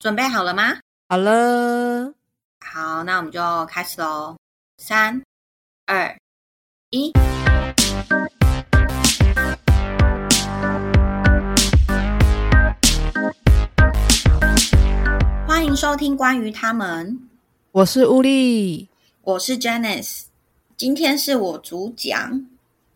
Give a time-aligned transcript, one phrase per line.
[0.00, 0.78] 准备好了吗？
[1.08, 2.14] 好了，
[2.60, 4.36] 好，那我们就开始喽。
[4.76, 5.20] 三、
[5.86, 6.16] 二、
[6.90, 7.12] 一，
[15.44, 17.18] 欢迎收听关于他们，
[17.72, 18.88] 我是乌力，
[19.22, 20.26] 我是 Janice，
[20.76, 22.46] 今天是我主讲，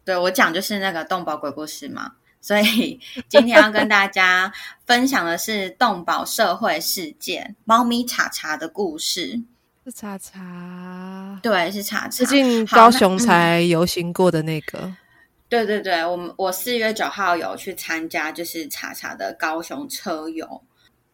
[0.04, 2.12] 对我讲就是那个动保鬼故事嘛。
[2.42, 3.00] 所以
[3.30, 4.52] 今天要跟大家
[4.84, 9.40] 分享的是动保社会事件——猫咪查查的故事。
[9.84, 12.08] 是查查，对，是查查。
[12.08, 14.94] 最近高雄才游行过的那个。
[15.48, 20.62] 对对对，我们我四月九号有去参加，就是查查的高雄车游。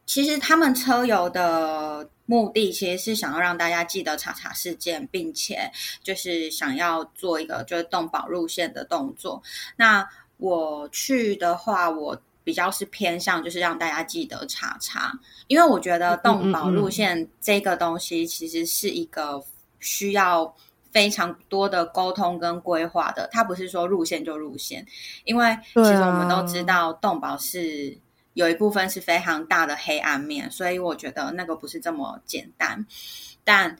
[0.07, 5.71] 其实他们车游的目的，其实是想要让大家记得查查事件，并且
[6.03, 9.43] 就是想要做一个就是动保路线的动作。
[9.77, 10.09] 那
[10.39, 15.13] 我去的话，我比较是偏向就是让大家记得查查，
[15.49, 19.43] 因为我觉得动保路线这个东西其实是一个
[19.81, 20.57] 需要
[20.91, 24.87] 非常多的沟通跟规划的，它不是说路线就路线，
[25.25, 27.99] 因为其实我们都知道动保是
[28.33, 32.87] 有一部分是非常大的黑暗面，所以我觉得那个不是这么简单。
[33.45, 33.77] 但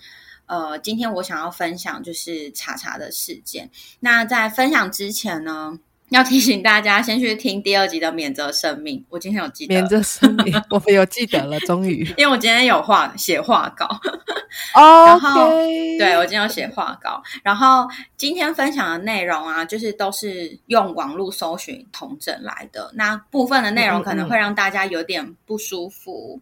[0.47, 3.71] 呃，今天我想要分享就是查查的事件。
[4.01, 5.79] 那在分享之前呢？
[6.11, 9.05] 要提醒大家先去听第二集的免责声明。
[9.11, 12.03] 我今天有记得免责声明， 我们有记得了，终于。
[12.17, 13.87] 因为我今天有画写画稿
[14.75, 15.51] 哦，然后
[15.99, 17.87] 对我今天有写画稿，然后
[18.17, 26.41] 今天分享的内容啊，就是都是用网络搜寻同整来的，那部分的内容可能会让大家有点不舒服。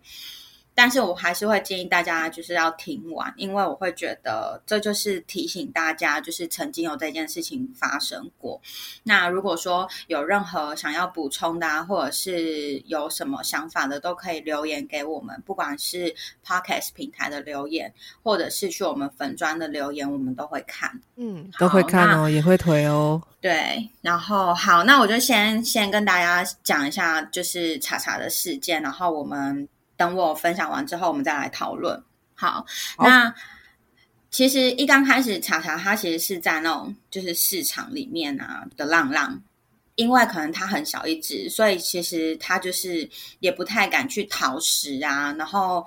[0.77, 8.60] 但是我还是会建议大家就是要听完，因为我会觉得这就是提醒大家，就是曾经有这件事情发生过。
[9.02, 16.14] 那如果说有任何想要补充的，或者是有什么想法的，都可以留言给我们，不管是
[16.47, 17.91] Podcast 平台的留言，
[18.22, 21.00] 或者是去我们粉砖的留言，我们都会看。
[21.16, 23.22] 嗯，都会看哦，也会推哦。
[23.41, 29.66] 对，然后好，那我就先先跟大家讲一下，就是查查的事件，然后我们。
[29.97, 32.03] 等我分享完之后，我们再来讨论。
[32.34, 32.65] 好，
[32.99, 33.34] 那
[34.31, 39.43] 其实一刚开始，查查它其实是在那种就是市场里面啊的浪浪，
[39.95, 43.09] 因为可能它很小一只，所以其实它就是
[43.41, 45.87] 也不太敢去讨食啊，然后。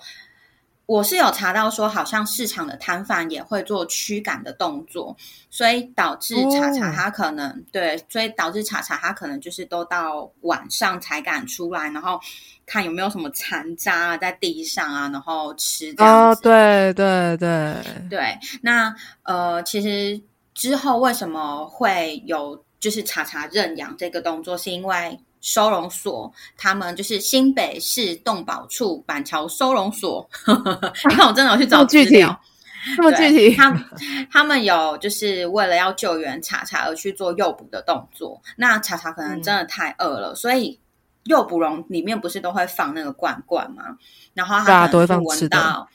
[0.89, 5.15] 我是有查到说，好像市场的摊贩也会做驱赶的动作，
[5.47, 12.19] 所以导致查查他可能对，所以导致查查他可能就是都到晚上才敢出来，然后
[12.69, 16.41] 看有没有什么残渣在地上啊，然后吃这样子。
[16.43, 17.75] 对对对
[18.09, 18.93] 对，那
[19.23, 20.21] 呃，其实
[20.53, 25.19] 之后为什么会有就是查查认养这个动作，是因为。
[25.41, 30.29] 收容所，他们就是新北市动保处板桥收容所。
[31.09, 32.37] 你看，我真的有去找资料，
[32.97, 33.55] 这么具体。
[33.55, 33.73] 他
[34.29, 38.41] 他们有就是为了要救援查查而去做诱捕的动作。
[38.57, 40.77] 那查查可能真的太饿了，所以
[41.29, 43.83] 诱捕笼里面不是都会放那个罐罐吗？
[44.33, 45.87] 然后他都会放吃的。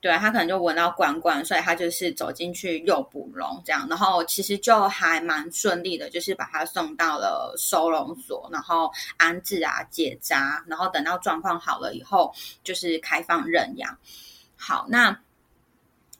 [0.00, 12.30] 对他可能就闻到罐罐，所以他就是走进去诱捕笼这样，然后其实就还蛮顺利的，就是把他送到了收容所，然后安置啊、结扎，然后等到状况好了以后，
[12.62, 13.96] 就是开放认养。
[14.56, 15.18] 好，那。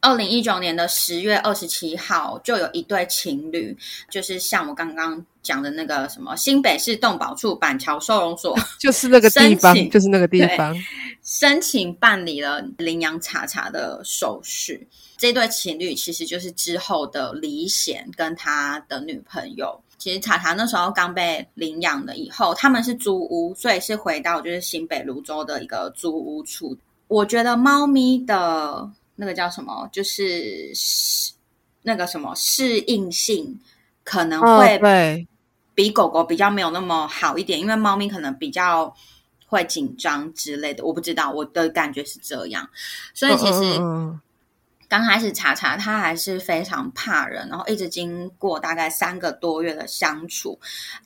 [0.04, 3.75] 二零一九年的十月二十七号，就有一对情侣，
[4.10, 10.76] 就是像我刚刚讲的那个什么新北市动保处板桥收容所，就是那个地方，就是那个地方，
[11.22, 14.87] 申请办理了领养查查的手续。
[15.16, 19.81] 这对情侣其实就是之后的李显跟他的女朋友。
[19.97, 26.76] 其实查查那时候刚被领养了以后，他们是租屋，所以是回到就是新北泸州的一个租屋处。
[27.09, 28.87] 我觉得猫咪的。
[29.16, 29.88] 那个叫什么？
[29.92, 30.72] 就是
[31.82, 33.60] 那个什么适应性
[34.02, 35.16] 可能会
[35.75, 38.94] 比狗狗比较没有那么好一点，因为猫咪可能比较
[39.47, 40.84] 会紧张之类的。
[40.84, 42.69] 我不知道，我的感觉是这样，
[43.12, 43.81] 所以其实。
[44.94, 50.56] 刚开始查查，他还是非常怕人，然后一直经过大概三个多月的相处，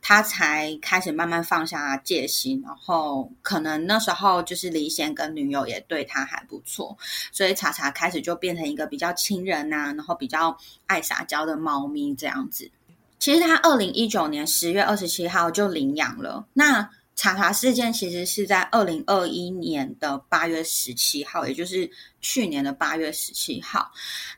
[0.03, 2.63] 他才开始慢慢放下戒心。
[2.63, 6.99] 然后可能那时候就是李贤跟女友也对他还不错，
[7.33, 12.71] 所以查查开始就变成一个比较亲人呐，然后比较爱撒娇的猫咪这样子。
[13.19, 16.47] 其实他二零一九年十月二十七号就领养了。
[16.53, 23.91] 那查查事件其实是在二零二一年的八月十七号，也就是去年的八月十七号。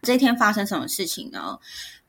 [0.02, 1.58] 这一天发生什么事情呢？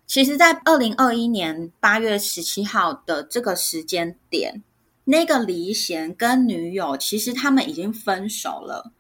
[0.07, 4.61] 其实，在二零二一年八月十七号的这个时间点，
[5.05, 8.91] 那个李贤跟女友其实他们已经分手了。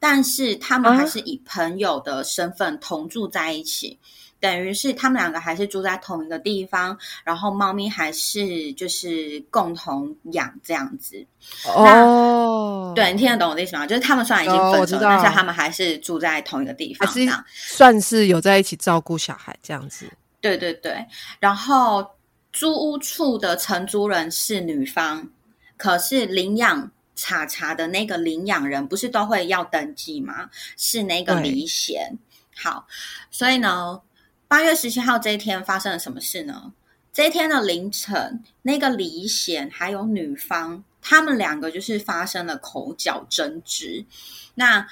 [0.00, 3.98] 但是他们还是以朋友的身份同住在一起。
[4.40, 11.26] 等于是他们两个还是住在同一个地方，然后猫咪还是就是共同养这样子。
[11.66, 13.84] 哦，对你听得懂我的意思吗？
[13.84, 20.08] 就是他们虽然已经分手，但是他们还是住在同一个地方，还是算是有在一起照顾小孩这样子。
[20.40, 21.04] 对对对，
[21.40, 22.08] 然后
[22.52, 25.28] 租屋处的承租人是女方，
[25.76, 30.48] 可是领养查查的那个领养人不是都会要登记吗？
[30.76, 32.16] 是那个李贤。
[32.54, 32.86] 好，
[33.32, 34.00] 所以呢。
[34.48, 36.72] 八月十七号这一天发生了什么事呢？
[37.12, 44.06] 这一天的凌晨，那个李显还有女方，他们两个就是发生了口角争执。
[44.54, 44.88] 那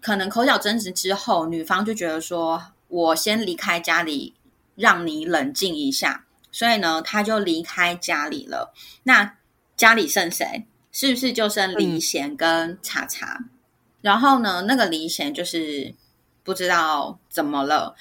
[0.00, 4.34] 可能口角争执之后，女方就觉得说：“我先离开家里，
[4.76, 8.72] 让你冷静一下。”所以呢，他就离开家里了。
[9.02, 9.38] 那
[9.76, 10.66] 家里剩谁？
[10.92, 13.44] 是不是就剩李贤跟查查？
[14.02, 15.92] 然后呢，那个李贤就是
[16.44, 17.96] 不知道怎么了。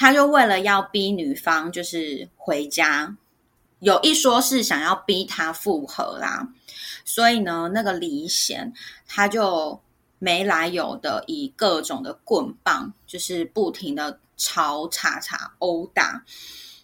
[0.00, 3.14] 他就为了要逼女方就是回家，
[3.80, 6.48] 有一说是想要逼他复合啦，
[7.04, 8.72] 所以呢，那个李贤
[9.06, 9.78] 他就
[10.18, 16.24] 没来由的以各种的棍棒，就是不停的朝查查殴打。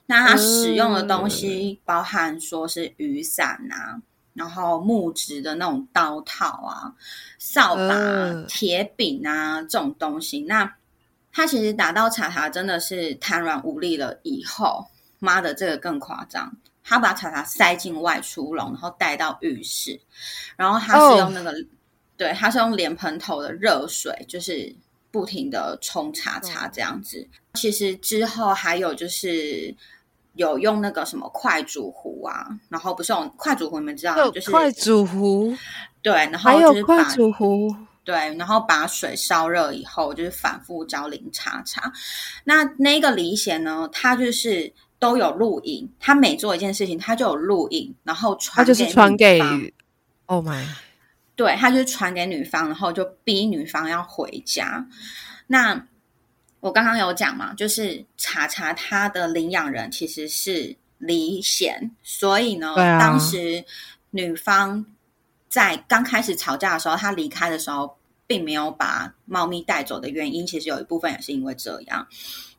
[0.04, 4.02] 那他使用的东西包含说是雨伞啊，
[4.34, 6.92] 然后木质的那种刀套啊、
[7.38, 10.42] 扫把、铁柄啊这种东西。
[10.42, 10.76] 那
[11.36, 14.86] 他其实打到查查真的是瘫软无力了，以后
[15.18, 16.50] 妈的这个更夸张，
[16.82, 20.00] 他把查查塞进外出笼，然后带到浴室，
[20.56, 21.52] 然后他是用那个，
[22.16, 24.74] 对，他是用脸盆头的热水，就是
[25.10, 27.28] 不停的冲查查这样子。
[27.52, 29.76] 其实之后还有就是
[30.36, 35.54] 有用那个什么快煮壶啊，然后不是用快煮壶，你们知道就是快煮壶，
[36.00, 37.76] 对，然后就是快煮壶。
[38.06, 41.92] 对，然后把水烧热以后，就是反复浇淋叉叉。
[42.44, 49.40] 那那个李显呢，他就是都有录影，他每做一件事情，他就有录影，然后传，他就是传给
[50.26, 50.64] ，Oh my，
[51.34, 54.86] 对他就是传给女方，然后就逼女方要回家。
[55.48, 55.88] 那
[56.60, 63.64] 我刚刚有讲嘛，就是查查他的领养人其实是李显，所以呢，当时
[64.10, 64.86] 女方。
[65.48, 67.95] 在刚开始吵架的时候，他离开的时候，
[68.26, 72.06] 并没有把猫咪带走的原因，其实有一部分也是因为这样。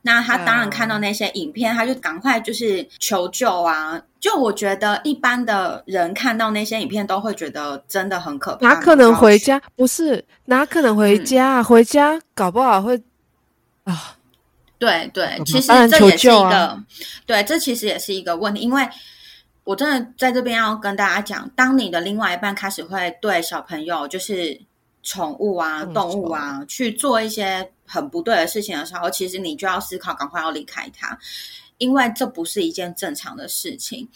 [0.02, 4.00] 那他当然看到那些影片，他就赶快就是求救啊！
[4.20, 8.68] 就我觉得一般的人看到那些影片，都会觉得真的很可怕。
[8.68, 9.60] 哪可能回家？
[9.76, 11.62] 不是哪可能回家？
[11.62, 13.02] 回家搞不好会
[13.84, 14.16] 啊！
[14.78, 16.82] 对对，其实这也是一个
[17.26, 18.88] 对，这其实也是一个问题，因为。
[19.64, 24.58] 我真的在这边要跟大家讲，当你的另外一半开始会对小朋友，就是
[25.08, 31.18] 宠物啊、动物啊，去做一些很不对的事情的时候，其实你就要思考，赶快要离开它，
[31.78, 34.06] 因为这不是一件正常的事情。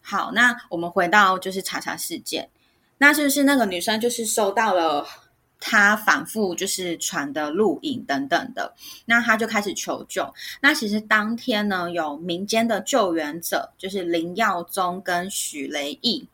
[0.00, 2.48] 好，那我们回到就是查查事件，
[2.96, 5.06] 那是不是那个女生就是收到了？
[5.64, 8.74] 他反复就是传的录影等等的，
[9.04, 10.28] 那她就开始求救。
[10.60, 16.26] 那其实当天呢，有民间的救援者，就是林耀宗跟许雷义，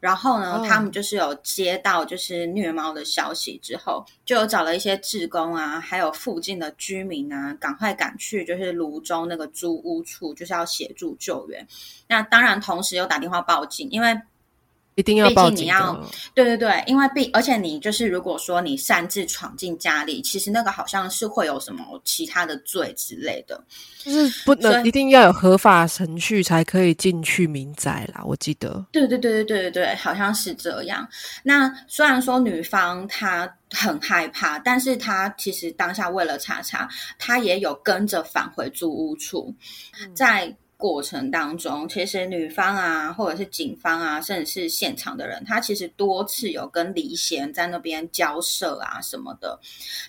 [0.00, 11.64] 然后呢，他们就是有接到就是虐猫的消息之后，就有找了一些志工啊，还有附近的居民啊，赶快赶去就是泸州那个租屋处，就是要协助救援。
[12.08, 14.20] 那当然，同时又打电话报警，因为。
[15.00, 15.64] 一定要报警！
[15.64, 15.98] 你要
[16.34, 23.60] 对对对，因为毕而且你就是如果说你擅自闯进家里，其实那个好像是会有什么其他的罪之类的，
[23.98, 28.22] 就是不能一定要有合法程序才可以进去民宅啦。
[28.24, 31.08] 我记得，对对对对对对对，好像是这样。
[31.42, 36.88] 那虽然说女方她很害怕，但是她其实当下为了查查，
[37.18, 39.54] 她也有跟着返回租屋处，
[40.14, 40.54] 在。
[40.80, 49.60] 过程当中，其实女方啊，或者是警方啊，甚至是现场的人，他其实多次有跟黎贤在那边交涉啊什么的，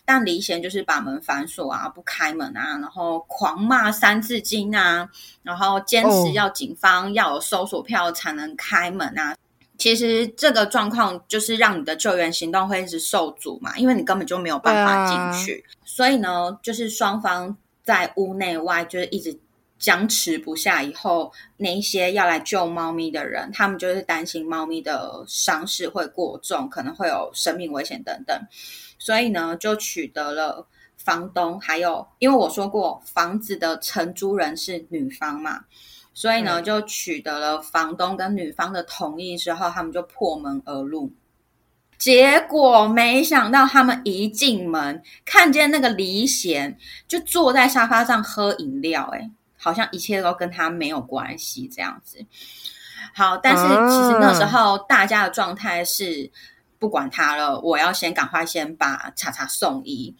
[0.06, 5.10] 但黎贤就是把门反锁啊，不开门啊，然后狂骂三字经啊，
[5.44, 9.36] 然后坚持要警方要有搜索票才能开门啊。
[9.78, 15.66] 其实这个状况就是让你的救援行动会一直受阻嘛，因为你根本就没有办法进去。
[15.84, 19.38] 所以呢，就是双方在屋内外就是一直。
[19.82, 28.40] 僵持不下以后，那一些要来救猫咪的人，他们就是担心猫咪的伤势会过重，可能会有生命危险等等，
[29.00, 35.66] 所以呢，就取得了房东，还有因为我说过房子的承租人是女方嘛，
[36.14, 41.12] 所以呢，就取得了房东跟女方的同意之后，他们就破门而入。
[41.98, 49.30] 结果没想到他们一进门，看见那个李显就坐在沙发上喝饮料，哎，
[49.62, 52.18] 好像一切都跟他没有关系这样子。
[53.14, 56.32] 好，但是其实那时候大家的状态是
[56.80, 60.16] 不管他了，我要先赶快先把查查送医。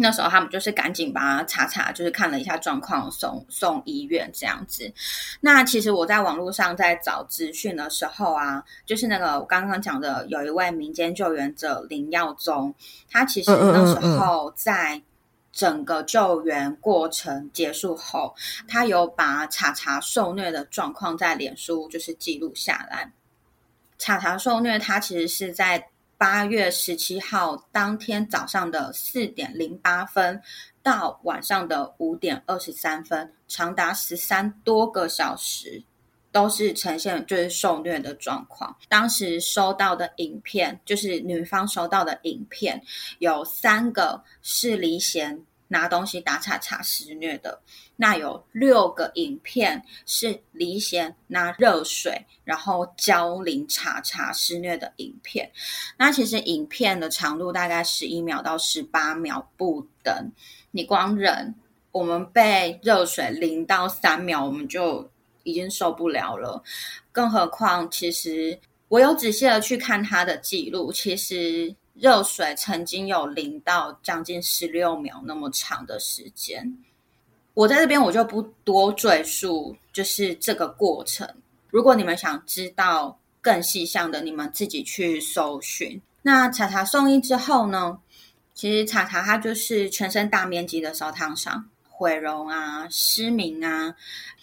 [0.00, 4.92] 那时候他们就是赶紧把查查，就是看了一下状况，送送医院这样子。
[5.40, 12.72] 那其实我在网络上在找资讯的时候啊，就是那个我刚刚讲的，有一位民间救援者林耀宗，
[13.10, 15.02] 他其实那时候在
[15.58, 18.32] 整个救援过程结束后，
[18.68, 23.12] 他有把查查受虐的状况在脸书就是记录下来。
[23.98, 25.88] 查查受虐，他其实是在。
[26.20, 30.42] 八月十七号当天早上的四点零八分
[30.82, 35.80] 到晚上的五点二十三分，长达十三多个小时，
[36.32, 38.76] 都是呈现就是受虐的状况。
[38.88, 42.82] 当时收到的影片，就是女方收到的影片，
[43.18, 45.44] 有三个是离贤。
[45.70, 47.60] 拿东西打叉叉施虐的，
[47.96, 55.52] 那有六个影片是离贤拿热水然后浇淋叉叉施虐的影片。
[55.98, 60.32] 那其实影片的长度大概十一秒到十八秒不等，
[60.70, 61.54] 你光忍
[61.92, 65.10] 我们被热水淋到三秒，我们就
[65.50, 66.62] 已经受不了了。
[67.12, 71.74] 更何况，其实我有仔细的去看他的记录，其实。
[72.00, 76.78] 热水曾经有淋到将近十六秒那么长的时间，
[77.54, 81.28] 我在这边我就不多赘述，就是这个过程。
[81.70, 86.00] 如果你们想知道更细项的，你们自己去搜寻。
[86.22, 87.98] 那查查送医之后呢？
[88.54, 93.92] 其实查查他就是全身大面积的烧烫伤、毁容啊、失明啊。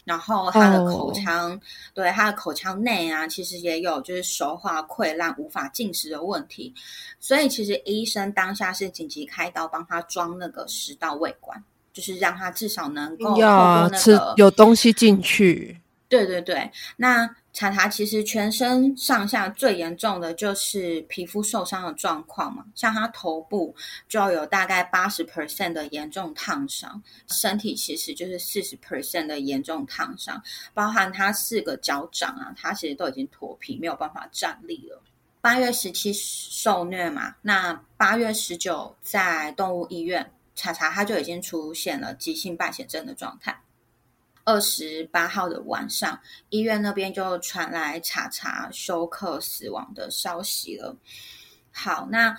[0.04, 1.60] 然后他的口腔，
[1.96, 6.72] 对他的口腔内啊，其实也有就是手化溃烂、无法进食的问题，
[7.20, 15.82] 所以其实医生当下是紧急开刀帮他装那个食道胃管，就是让他至少能够要吃有东西进去。
[16.08, 17.28] 对对对，那。
[17.56, 23.74] 查查其实全身上下最严重的就是皮肤受伤的状况嘛，像他头部
[24.10, 30.44] 就有大概八十 percent 的严重烫伤，身体其实就是四十 percent 的严重烫伤，
[30.74, 35.02] 包含他四个脚掌啊，他其实都已经脱皮，没有办法站立了。
[35.40, 43.58] 八月十七受虐嘛，那八月十九在动物医院查查他就已经出现了急性败血症的状态。
[44.46, 50.96] 二十八号的晚上，医院那边就传来查查休克死亡的消息了。
[51.72, 52.38] 好，那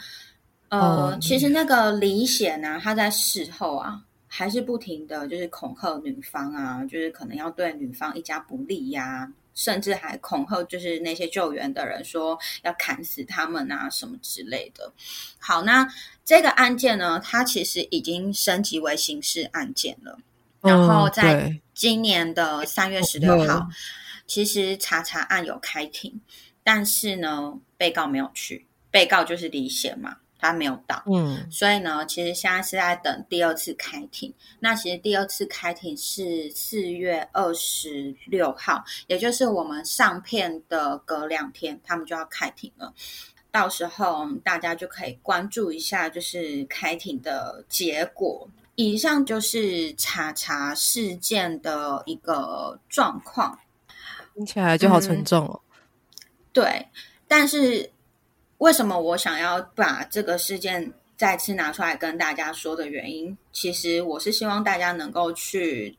[0.69, 14.93] 呃，其实那个李显呢，他在事后啊，还是不停的就是恐吓女方啊，就是可能要对女方一家不利呀，甚至还恐吓就是那些救援的人说要砍死他们啊什么之类的。
[15.39, 15.89] 好，那
[16.25, 20.19] 这个案件呢，它其实已经升级为刑事案件了。
[20.67, 23.67] 然后在今年的三月十六号，
[24.27, 26.21] 其实查查案有开庭，
[26.63, 34.33] 但是呢，被告没有去，被告就是李显嘛，他没有到，嗯，所以呢，其实现在是在等第二次开庭。
[34.61, 42.93] 那其实第二次开庭是四月二十六号，也就是我们上片的隔两天，他们就要开庭了。
[43.51, 48.49] 到时候大家就可以关注一下，就是开庭的结果。
[48.77, 53.59] 以上就是查查事件的一个状况，
[54.35, 55.61] 听起来就好沉重哦。
[56.53, 56.87] 对，
[57.27, 57.91] 但是
[58.59, 65.97] 为什么我想要把这个事件再次拿出来跟大家说的原因，其实我是希望大家能够去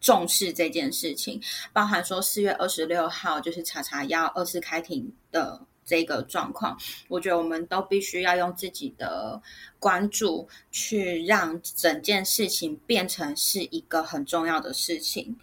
[0.00, 1.40] 重视这件事情，
[1.72, 5.60] 包含说四月二十六号就是查查要二次开庭的。
[5.86, 6.76] 这个状况，
[7.06, 9.40] 我觉得我们都必须要用自己的
[9.78, 15.36] 关注去让整件事情变成是一个很重要的事情，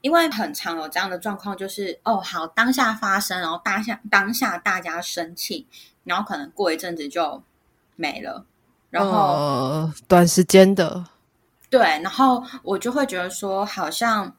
[0.00, 5.66] 因为很常有这样的状况，就是哦，好，当下发生，然后当下当下大家生气，
[6.04, 7.42] 然后可能过一阵子就
[7.96, 8.46] 没了，
[8.88, 11.04] 然后短时间的，
[11.68, 14.34] 对，然后我就会觉得说，好像。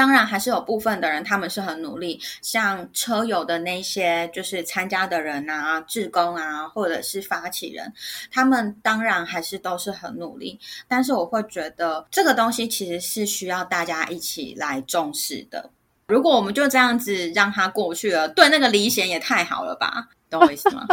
[0.00, 7.92] 当然，还是有部分的人，他们是很努力，像车友的那些，就是参加的人啊、志工啊，或者是发起人，
[8.32, 10.58] 他们当然还是都是很努力。
[10.88, 15.68] 但是，我会觉得这个东西其实是需要大家一起来重视的。
[16.06, 20.08] 如果我们就这样子让它过去了，对那个李显也太好了吧？
[20.30, 20.86] 懂我意思吗？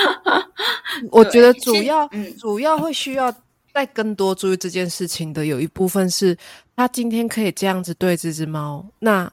[1.12, 3.30] 我觉得主要，嗯主要会需要。
[3.74, 6.38] 再更多注意这件事情的有一部分是，
[6.76, 9.32] 他今天可以这样子对这只猫，那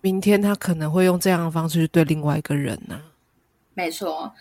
[0.00, 3.00] 明天他可能会用这样的方式去对另外一个人呢？
[3.74, 4.32] 没错。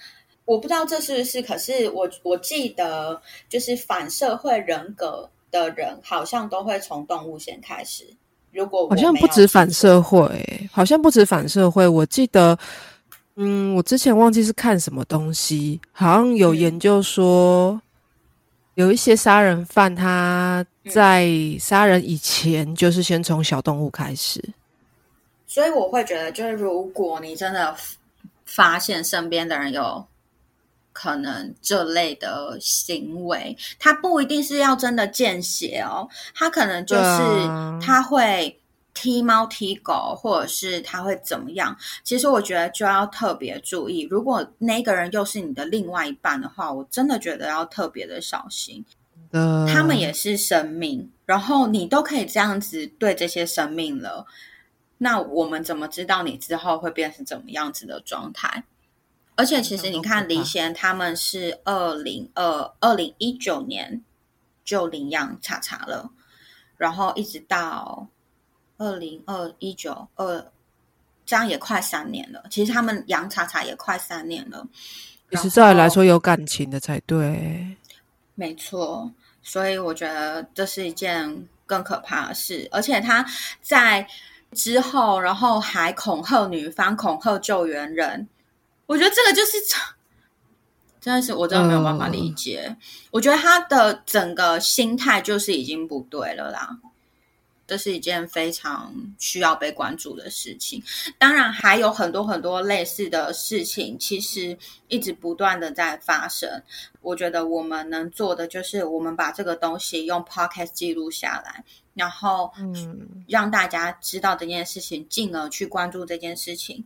[0.46, 8.06] 我不知道这是不是，可是我我记得，就是反社会人格的人，好像都会从动物先开始。
[8.54, 11.86] 如果好像不止反社会，好像不止反社会。
[11.86, 12.58] 我记得，
[13.36, 17.82] 嗯，我之前忘记是看什么东西，好像有研究说，
[18.76, 21.30] 有一些杀人犯他在
[21.60, 24.44] 杀人以前，就是先从小动物开始。
[25.46, 27.76] 所以我会觉得，就是如果你真的
[28.46, 30.06] 发现身边的人有。
[31.00, 37.02] 可能这类的行为，他不一定是要真的见血哦，他可能就是
[37.80, 38.60] 他会
[38.96, 41.78] 踢猫踢狗，或者是他会怎么样？
[42.04, 48.84] 其实我觉得就要特别注意，如果那个人又是你的另外一半的话，我真的觉得要特别的小心。
[49.32, 54.26] 他们也是生命，然后你都可以这样子对这些生命了，
[54.98, 58.64] 那我们怎么知道你之后会变成怎么样子的状态？
[59.36, 64.02] 而且其实你看，李贤他们是二零二二零一九年
[64.66, 66.10] 就领养查查了，
[66.78, 68.08] 然后一直到
[68.78, 70.52] 二零二一九二，
[71.24, 72.44] 这样也快三年了。
[72.50, 74.66] 其实他们养查查也快三年了。
[75.32, 77.78] 其实照理来说，有感情的才对。
[78.40, 82.68] 没错，所以我觉得这是一件更可怕的事。
[82.72, 83.26] 而且他
[83.64, 84.08] 在
[84.52, 88.30] 之后，然后还恐吓女方，恐吓救援人。
[88.86, 89.58] 我觉得这个就是
[91.02, 92.78] 真的是我真的没有办法理解。
[93.10, 96.78] 我觉得他的整个心态就是已经不对了啦。
[97.68, 100.82] 这是一件非常需要被关注的事情。
[101.20, 104.58] 当然还有很多很多类似的事情，其实
[104.88, 106.64] 一直不断的在发生。
[107.02, 116.86] 我觉得我们能做的就是，我们把这个东西用 podcast 记录下来，然后嗯，让大家知道这件事情，进而去关注这件事情。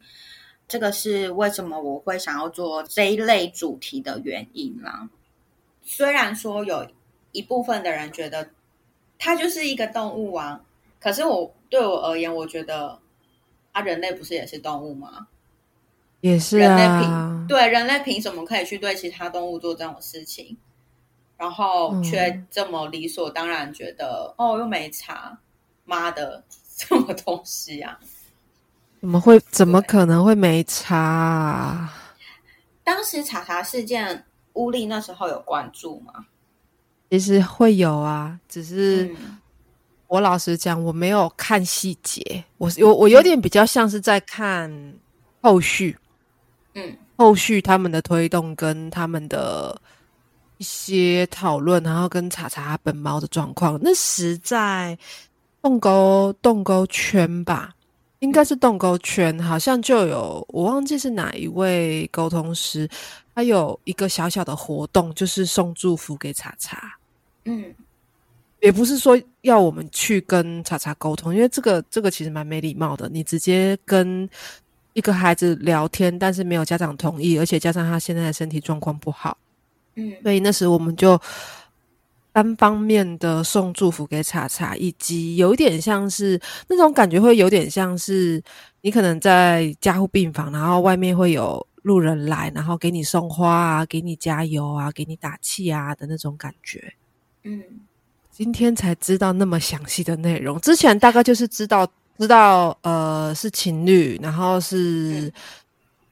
[0.68, 5.10] 这个是为什么我会想要做这一类主题的原因啦。
[5.84, 6.88] 虽然说有
[7.34, 8.50] 一部分的人觉得
[9.20, 10.62] 它就是一个动物啊，
[11.02, 13.00] 可是我对我而言，我觉得
[13.74, 15.28] 啊，人类不是也是动物吗？
[16.22, 17.44] 也是啊。
[17.50, 20.56] 对，人类凭什么可以去对其他动物做这种事情，
[21.36, 25.38] 然后却这么理所当然觉得哦，又没查，
[25.84, 26.44] 妈的，
[26.78, 28.00] 什么东西啊？
[29.00, 29.40] 怎么会？
[29.50, 31.92] 怎么可能会没查？
[32.84, 36.28] 当时查查事件，乌力那时候有关注吗？
[37.10, 39.14] 其实会有啊，只是
[40.12, 44.70] 我老实讲，我没有看细节，我我我有点比较像是在看
[45.42, 45.98] 后续，
[46.74, 49.82] 嗯，后续他们的推动跟他们的
[50.58, 54.98] 一些讨论，然后跟查查本猫的状况，那实在
[55.62, 57.74] 洞沟洞沟圈吧。
[58.20, 62.88] 应该是洞沟圈，好像就有我忘记是哪一位沟通师，
[63.34, 66.98] 他有一个小小的活动，就是送祝福给查查。
[67.46, 67.74] 嗯，
[68.62, 73.10] 也不是说要我们去跟查查沟通，因为这个这个其实蛮没礼貌的。
[73.10, 74.30] 你直接跟
[74.94, 79.38] 一个孩子聊天，但是没有家长同意，而且加上他现在的身体状况不好，
[79.96, 81.20] 嗯，所以那时我们就。
[82.34, 88.42] 单方面的送祝福给查查，以及有点像是那种感觉，会有点像是
[88.80, 96.94] 你可能在加护病房，然后外面会有路人来，然后给你送花啊，给你加油啊，给你打气啊的那种感觉。
[97.44, 97.62] 嗯，
[98.42, 105.32] 今天才知道那么详细的内容，之前大概就是知道知道呃是情侣，然后是。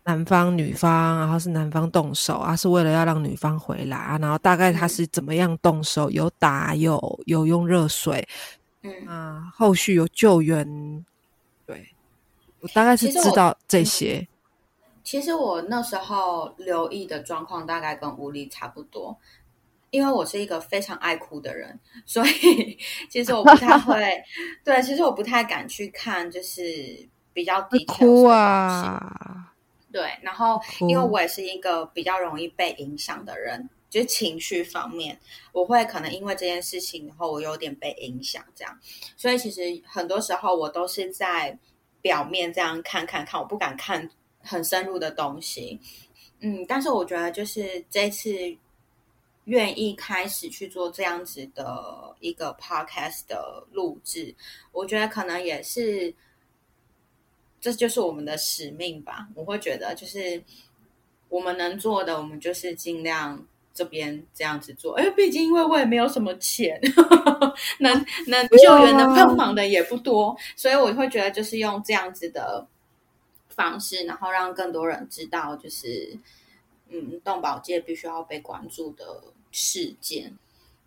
[0.04, 6.10] 男方、女方，然后是男方动手啊，是为了要让女方回来啊，然后大概他是怎么样动手？
[6.10, 8.28] 有打，有有用热水，
[8.82, 11.06] 嗯啊，后续有救援，
[11.68, 11.90] 对
[12.62, 14.28] 我大概是知道这些。
[15.04, 19.16] 其实我那时候留意的状况大概跟吴丽差不多，
[19.92, 22.78] 因为我是一个非常爱哭的人，所以
[23.10, 24.24] 其实我不太会，
[24.64, 29.54] 对，其实我不太敢去看，就是比较低哭啊。
[29.92, 35.20] 对，然后因为我也是一个比较容易被影响的人，就是情绪方面，
[35.52, 38.80] 我会可能因为这件事情，然后我有点被影响，这样，
[39.18, 41.58] 所以其实很多时候我都是在
[42.02, 44.08] 表面这样看看看，我不敢看
[44.44, 45.80] 很深入的东西。
[46.42, 48.30] 嗯，但是我觉得就是这次
[49.50, 54.34] 愿意开始去做这样子的一个 podcast 的录制，
[54.72, 56.16] 我觉得可能也是。
[57.62, 60.42] 这就是我们的使命吧，我会觉得就是
[61.28, 64.94] 我们能做的，我们就是尽量这边这样子做。
[64.96, 66.80] 哎，毕竟因为我也没有什么钱，
[67.82, 72.66] 能能救援、能帮忙的也不多，所以我会觉得就是用这样子的
[73.50, 76.18] 方式，然后让更多人知道，就是
[76.88, 80.34] 嗯，动保界必须要被关注的事件。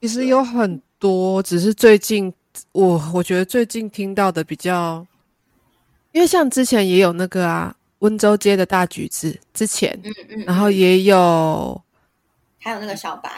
[0.00, 2.32] 其实有很多，只是最近
[2.72, 5.06] 我我觉得最近听到的比较，
[6.12, 11.80] 因为像之前也有那个啊，温州街的大橘子，之前，嗯嗯，然后也有，
[12.58, 13.30] 还有那个小白。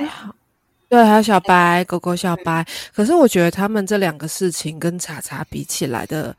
[0.89, 6.37] 对，还有小白狗狗小白，可是我觉得他们这两个事情跟查查比起来的，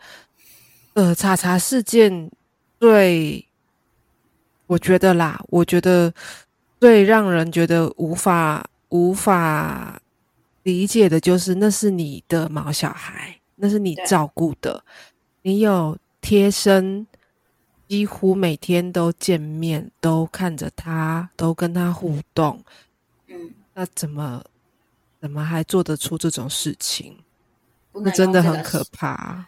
[0.93, 2.31] 呃，查查事件
[2.79, 3.45] 最，
[4.67, 6.13] 我觉得啦，我觉得
[6.79, 10.01] 最让人觉得无法无法
[10.63, 14.83] 理解的就是，那是你的毛小孩，那是你照顾的，
[15.41, 17.05] 你有贴身，
[17.89, 22.63] 几乎每天都见面，都看着他，都跟他互动。
[23.27, 24.41] 嗯那怎么
[25.19, 27.17] 怎么还做得出这种事情？
[27.91, 29.45] 那真的很可怕。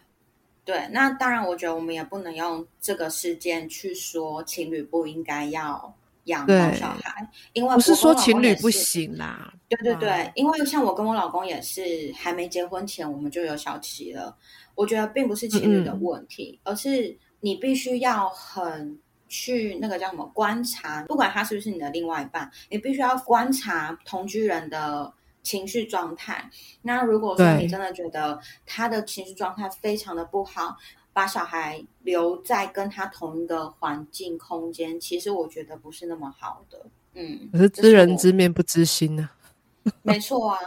[0.66, 5.96] 对，那当然，我觉得我们也不能用这个事件去说情侣不应该要
[6.28, 9.54] 养到小孩，因为不是说情侣不行啦。
[9.68, 11.82] 对对对，因为像我跟我老公也是
[12.16, 14.34] 还没结婚前我们就有小琪了。
[14.76, 18.98] 我觉得并不是情侣的问题，而是你必须要很。
[19.30, 25.14] 去那个叫什么观察，不管他是不是你的另外一半，你必须要观察同居人的
[25.44, 26.50] 情绪状态。
[26.82, 30.78] 那如果说你真的觉得他的情绪状态非常的不好，
[31.18, 36.86] 把小孩留在跟他同一个环境空间，其实我觉得不是那么好的。
[37.16, 39.28] 嗯，可是知人知面不知心呢。
[40.04, 40.60] 没错啊，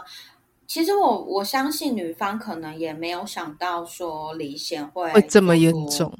[0.67, 6.13] 其实我我相信女方可能也没有想到说李显会会这么严重。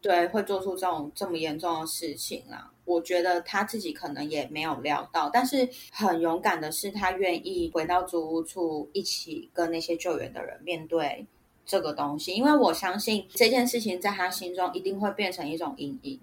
[0.00, 2.70] 对，会做出这种这么严重的事情啦。
[2.86, 11.26] 我觉得他自己可能也没有料到，但是很勇敢的是，他愿意回到租屋处，一起跟那些救援的人面对
[11.70, 12.32] 这个东西。
[12.34, 16.18] 因为我相信这件事情在他心中一定会变成一种阴影。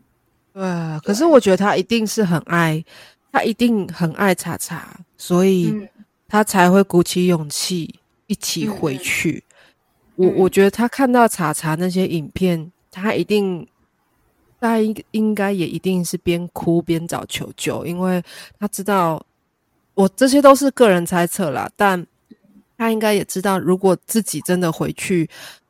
[0.52, 0.64] 对，
[1.06, 2.84] 可是我觉得他一定是很爱，
[3.32, 5.88] 他一定很爱查查，所以
[6.28, 9.46] 他才会鼓起勇气一起回去。
[10.16, 12.72] 我我觉得他看到查查那些影片。
[12.90, 13.68] 他一定，
[14.60, 18.24] 他应应该也一定是边哭边找求救，因为
[18.58, 19.24] 他知道，
[19.94, 22.04] 我这些都是个人猜测啦，但
[22.78, 25.30] 他应该也知道，如果自己真的回去，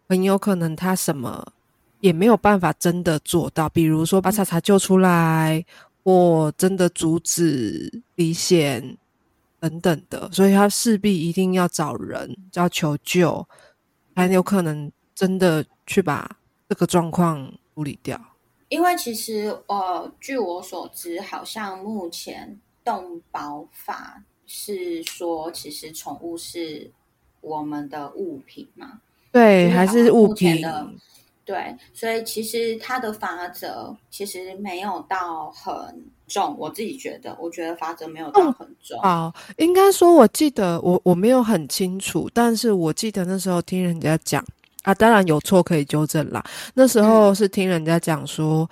[0.09, 1.53] 很有可能他什么
[2.01, 5.65] 也没有办法真的做到，比如说把查查救出来，
[6.03, 8.97] 或真的阻止离险
[9.59, 13.47] 等等的，所以他势必一定要找人要求救，
[14.15, 16.29] 才有可能真的去把。
[16.69, 18.19] 这个状况处理掉，
[18.67, 26.91] 因为其实呃，据我所知，好像目前动保法是说，其实宠物是
[27.47, 28.99] 我们的物品嘛，
[29.31, 30.87] 对，还是物品的，
[31.45, 35.73] 对，所以其实它的法则其实没有到很
[36.27, 38.99] 重，我自己觉得，我觉得法则没有到很重。
[39.01, 44.43] 好，应该说，我记得我我没有很清楚，但是我记得那时候听人家讲。
[44.83, 46.41] 啊，当然有错可以纠正啦。
[46.73, 48.69] 那时候是听人家讲说，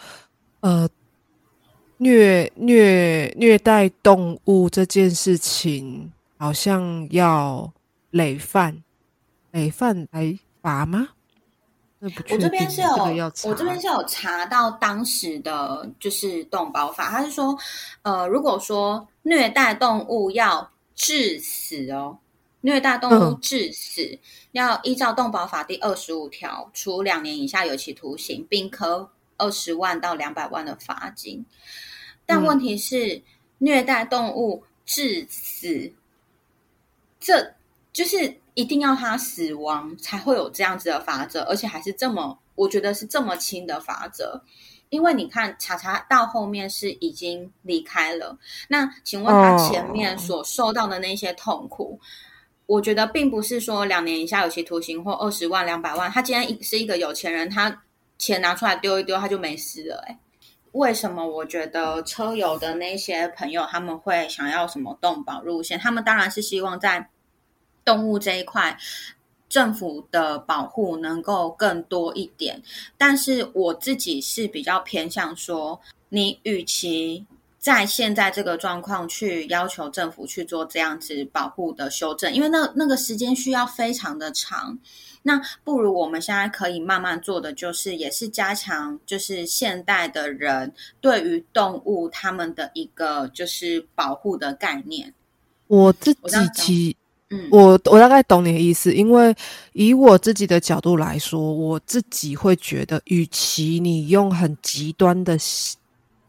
[0.62, 0.88] 呃，
[1.98, 7.70] 虐虐虐待动物这件事情，好像要
[8.16, 8.82] 累犯，
[9.52, 11.10] 累犯来罚吗？
[12.00, 12.88] 我这边是有，
[13.44, 17.58] 我这边是有查到当时的就是动保法，他是说，
[18.04, 22.18] 呃，如果说虐待动物要致死哦。
[22.62, 24.18] 虐待动物致死，
[24.54, 31.46] 要依照动保法第二十五条，处两年以下有期徒刑，并科二十万到两百万的罚金。
[32.26, 33.22] 但问题是，
[33.58, 35.92] 虐待动物致死，
[37.20, 37.55] 这
[37.96, 44.44] 就是一定要他死亡才会有这样子的法则，而且还是这么，我觉得是这么轻的法则。
[44.90, 51.98] 因为你看，查查到后面是已经离开了，那请问他前面所受到的那些痛苦？
[52.66, 57.84] 我觉得并不是说两年以下有期徒刑或二十万两百万，他今天是一个有钱人，他
[58.18, 60.04] 钱拿出来丢一丢，他就没事了。
[60.06, 60.20] 哎，
[60.74, 61.26] 为什么？
[61.26, 65.80] 我觉得车友的那些朋友他们会想要什么动保路线？
[65.80, 67.10] 他们当然是希望在
[67.86, 68.78] 动物这一块，
[69.48, 72.62] 政府的保护能够更多一点。
[72.98, 77.26] 但是我自己是比较偏向说，你与其。
[77.58, 84.78] 在现在这个状况，去要求政府去做这样子保护的修正，因为那那个时间需要非常的长。
[85.24, 90.72] 那不如我们现在可以慢慢做的，就是也是加强，就是现代的人
[91.02, 95.12] 对于动物他们的一个就是保护的概念。
[95.66, 96.96] 我自己其
[97.36, 99.36] 嗯，我我大概懂你的意思，因为
[99.74, 105.38] 以我自己的角度来说，我自己会觉得，与其你用很极端的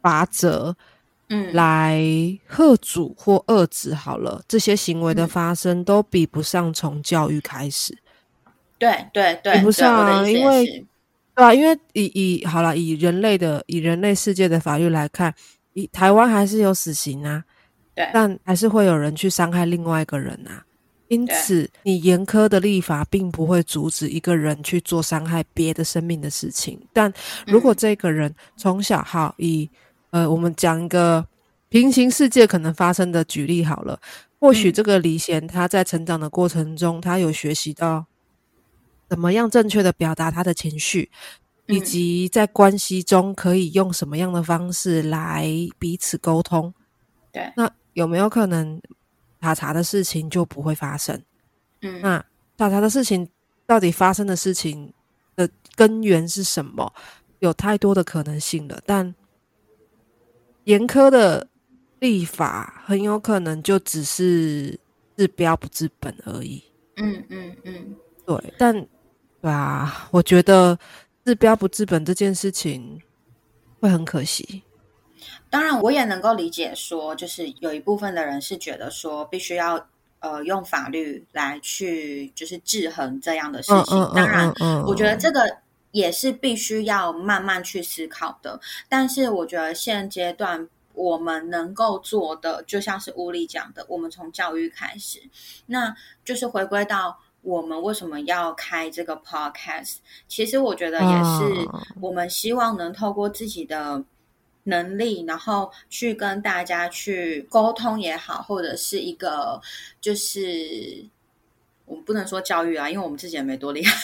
[0.02, 0.76] 法则。
[1.28, 2.00] 嗯，来
[2.46, 7.98] 贺阻或遏制好了，这些行为的发生都比不上从教育开始。
[8.78, 10.86] 对对对，比不上啊，因为
[11.34, 15.34] 对啊，因为以以好了，以人类的以人类世界的法律来看，
[15.72, 17.42] 以台湾还是有死刑啊，
[17.92, 20.62] 对，但还是会有人去伤害另外一个人啊。
[21.08, 26.80] 因此，你严苛的立法并不会阻止一个人去做伤害别的生命的事情。
[26.92, 27.12] 但
[27.46, 29.70] 如果这个人从小好以
[30.10, 31.24] 呃，我们讲一个
[31.68, 34.00] 平行世界可能发生的举例好了，
[34.40, 38.04] 或许这个李贤他在成长的过程中，他有学习到
[39.08, 41.08] 怎么样正确的表达他的情绪，
[41.66, 46.74] 以及在关系中可以用什么样的方式来彼此沟通。
[47.32, 48.80] 对，那有没有可能？
[49.46, 51.22] 查查的事情就不会发生。
[51.82, 52.18] 嗯，那
[52.58, 53.28] 查查的事情
[53.64, 54.92] 到底发生的事情
[55.36, 56.92] 的根源是什么？
[57.38, 58.80] 有太多的可能性了。
[58.84, 59.14] 但
[60.64, 61.46] 严苛的
[62.00, 64.76] 立法很有可能就只是
[65.16, 66.64] 治标不治本而已。
[66.96, 68.54] 嗯嗯嗯，对。
[68.58, 68.74] 但
[69.40, 70.76] 对啊，我觉得
[71.24, 73.00] 治标不治本这件事情
[73.78, 74.62] 会很可惜。
[75.48, 79.86] 当然，我也能够理解，说就是有一部分的人是觉得说，必须要
[80.20, 83.96] 呃用法律来去就是制衡这样的事情。
[84.14, 84.52] 当然，
[84.84, 85.58] 我觉得这个
[85.92, 88.60] 也是必须要慢慢去思考的。
[88.88, 95.22] 但是，我觉得现阶段我们能够做的，就像是乌力讲的，我们从教育开始，
[95.66, 99.96] 那就是回归到我们为什么要开这个 podcast。
[100.28, 101.68] 其实，我觉得也是
[102.00, 104.04] 我们希望能透过自己的。
[104.68, 109.60] 能力，然后去跟大家去沟通也好，或者是一个
[110.00, 111.04] 就是
[111.84, 113.96] 我们不能说教育啊，因为我们自己也没多厉害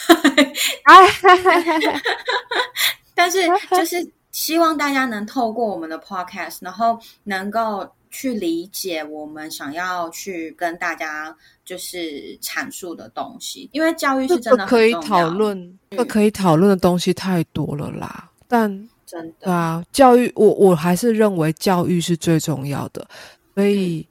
[3.13, 18.89] 但是就是希望大家能透过我们的 podcast，然后能够去理解我们想要去跟大家就是阐述的东西，因为教育是真的可以讨论，这可以讨论的东西太多了啦，但。
[19.41, 23.07] 对啊，教育我我还是认为教育是最重要的，
[23.55, 24.07] 所以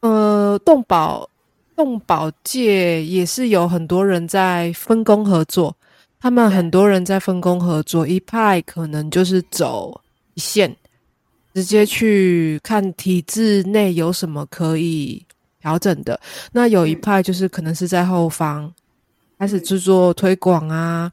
[0.00, 1.28] 呃，动保
[1.76, 5.76] 动保界也是有很多人在分工合作，
[6.20, 10.00] 他们很多人在分工合作，一派可能就是走
[10.34, 10.74] 一线，
[11.54, 15.24] 直接去看体制内有什么可以
[15.60, 16.18] 调整的，
[16.50, 18.72] 那有一派就是可能是在后方
[19.38, 21.12] 开始制作推广啊、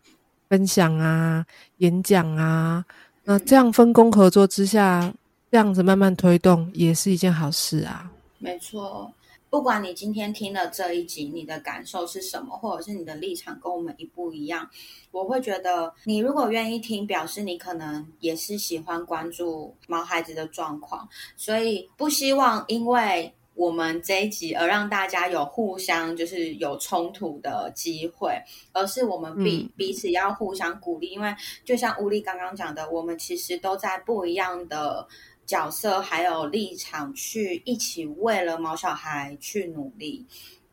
[0.50, 1.46] 分享啊、
[1.78, 2.84] 演讲啊。
[3.30, 5.14] 那这样分工合作之下，
[5.52, 8.12] 这样子慢慢推动也是一件好事啊。
[8.40, 9.14] 没错，
[9.52, 14.68] 不管你今天听了这一集，你的感受是什么，或者是你的立场跟我们一不一样，
[15.12, 23.32] 我会觉得你如果愿意听，表示你可能也是喜欢关注毛孩子的状况，所以不希望因为。
[23.60, 28.42] 我们这一集而让大家有互相就是有冲突的机会，
[28.72, 35.06] 而是我们彼彼此要互相鼓励，因为就像乌力刚刚讲的，我们其实都在不一样的
[35.46, 40.26] 角色还有立场去一起为了毛小孩去努力。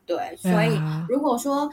[0.07, 1.69] 对，所以如果说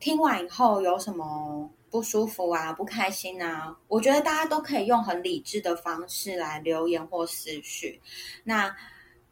[0.00, 8.00] 听完以后有什么不舒服啊、不开心啊，我觉得大家都可以用很理智的方式来留言或私讯，
[8.42, 8.74] 那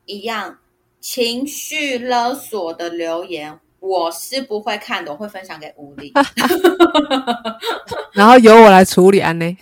[0.05, 0.59] 一样。
[1.05, 6.11] 情绪勒索的留言，我是不会看的，我会分享给吴丽，
[8.15, 9.57] 然后由我来处理安呢。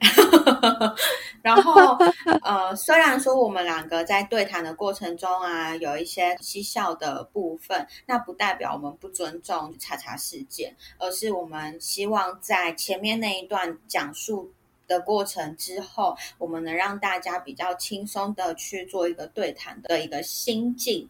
[1.42, 1.94] 然后
[2.42, 14.50] 呃，虽然说我们两个在对谈的过程中啊，有一些嬉笑的部分，那不代表我们不尊重查查事件，而是我们希望在前面那一段讲述。
[14.88, 21.08] 的过程之后，我们能让大家比较轻松的去做一个对谈的一个心境。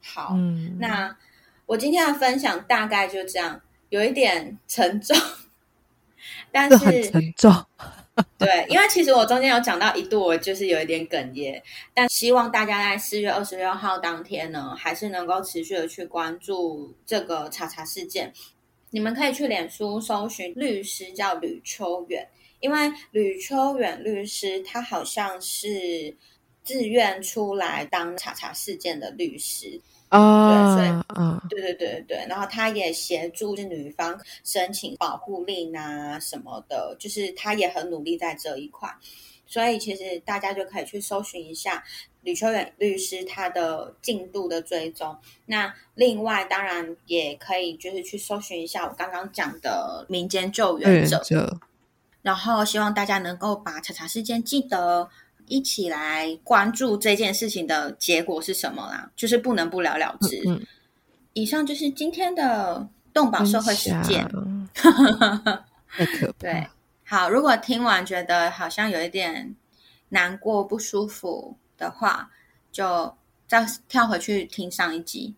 [0.00, 0.34] 好，
[0.78, 1.14] 那
[1.66, 5.14] 我今天的分享大概就这样，有一点沉重，
[6.50, 7.52] 但 是沉重。
[8.36, 11.62] 对，因为其实我中间有讲到一度，我就是有一点哽咽，
[11.94, 18.32] 但希望大家在四月二十六号当天呢，还是能够持续的去关注这个查查事件。
[18.90, 22.28] 你们可以去脸书搜寻律师叫吕秋远。
[22.60, 26.14] 因为吕秋远律师，他好像是
[26.62, 38.88] 自愿出来当查查事件的律师啊，对，所以，嗯，对对对对然后他也协助女方申请保护令啊什么的，就是他也很努力在这一块，
[39.46, 41.82] 所以其实大家就可以去搜寻一下
[42.22, 45.16] 吕秋远律师他的进度的追踪。
[45.46, 51.22] 那另外，当然也可以就是去搜寻一下我刚刚讲的民间救援者。
[52.22, 55.08] 然后希望大家能够把查查事件记得
[55.46, 60.42] 一起来关注这件事情的结果是什么啦，就是不能不了了之。
[60.46, 60.60] 嗯，
[61.32, 64.28] 以上就是今天的动保社会实践。
[65.92, 66.32] 太可怕。
[66.38, 66.66] 对，
[67.04, 69.56] 好，如果听完觉得好像有一点
[70.10, 72.30] 难过、不舒服的话，
[72.70, 73.12] 就
[73.48, 75.34] 再跳回去听上一集，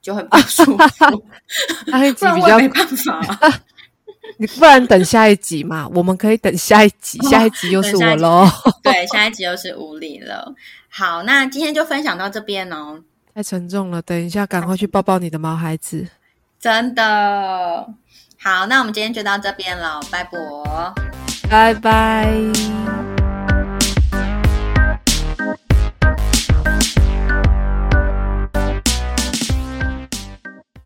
[0.00, 0.78] 就会不舒服。
[1.90, 3.20] 上一集 比较没办法。
[4.36, 5.88] 你不然等下一集嘛？
[5.94, 8.46] 我们可以等下一集，下一集又是我喽。
[8.84, 10.54] 对，下一集又是无理了。
[10.88, 13.00] 好，那今天就分享到这边哦。
[13.34, 16.06] 太沉重了，等一下赶快去抱抱你的毛孩子。
[16.60, 17.88] 真的
[18.40, 20.34] 好，那我们今天就到这边了，拜拜，
[21.48, 23.07] 拜拜。